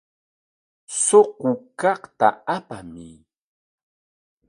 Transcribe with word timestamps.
Suqu 1.03 1.51
kaqta 1.79 2.27
apamuy. 2.55 3.13